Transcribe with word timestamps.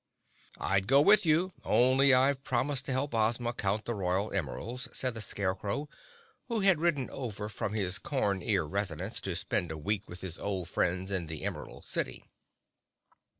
"I'd 0.57 0.87
go 0.87 0.99
with 0.99 1.27
you, 1.27 1.53
only 1.63 2.11
I've 2.11 2.43
promised 2.43 2.85
to 2.85 2.91
help 2.91 3.13
Ozma 3.13 3.53
count 3.53 3.85
the 3.85 3.93
royal 3.93 4.31
emeralds," 4.33 4.87
said 4.91 5.13
the 5.13 5.21
Scarecrow, 5.21 5.89
who 6.47 6.61
had 6.61 6.81
ridden 6.81 7.07
over 7.11 7.49
from 7.49 7.73
his 7.73 7.99
Corn 7.99 8.41
Ear 8.41 8.65
residence 8.65 9.21
to 9.21 9.35
spend 9.35 9.69
a 9.71 9.77
week 9.77 10.09
with 10.09 10.21
his 10.21 10.39
old 10.39 10.67
friends 10.69 11.11
in 11.11 11.27
the 11.27 11.43
Emerald 11.45 11.85
City. 11.85 12.25